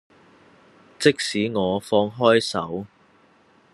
[0.97, 2.87] 即使我放開手